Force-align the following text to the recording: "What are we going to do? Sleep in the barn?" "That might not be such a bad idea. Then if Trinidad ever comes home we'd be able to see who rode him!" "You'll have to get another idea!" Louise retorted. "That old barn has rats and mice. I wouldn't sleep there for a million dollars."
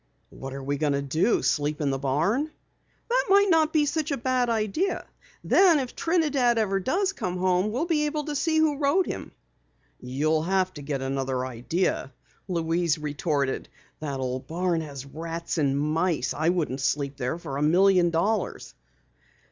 "What 0.31 0.55
are 0.55 0.63
we 0.63 0.77
going 0.79 0.93
to 0.93 1.01
do? 1.03 1.43
Sleep 1.43 1.79
in 1.79 1.91
the 1.91 1.99
barn?" 1.99 2.49
"That 3.07 3.25
might 3.29 3.51
not 3.51 3.71
be 3.71 3.85
such 3.85 4.09
a 4.09 4.17
bad 4.17 4.49
idea. 4.49 5.05
Then 5.43 5.77
if 5.77 5.95
Trinidad 5.95 6.57
ever 6.57 6.81
comes 6.81 7.13
home 7.39 7.71
we'd 7.71 7.87
be 7.87 8.07
able 8.07 8.23
to 8.25 8.35
see 8.35 8.57
who 8.57 8.77
rode 8.79 9.05
him!" 9.05 9.31
"You'll 9.99 10.41
have 10.41 10.73
to 10.73 10.81
get 10.81 11.03
another 11.03 11.45
idea!" 11.45 12.11
Louise 12.47 12.97
retorted. 12.97 13.69
"That 13.99 14.19
old 14.19 14.47
barn 14.47 14.81
has 14.81 15.05
rats 15.05 15.59
and 15.59 15.79
mice. 15.79 16.33
I 16.33 16.49
wouldn't 16.49 16.81
sleep 16.81 17.15
there 17.17 17.37
for 17.37 17.57
a 17.57 17.61
million 17.61 18.09
dollars." 18.09 18.73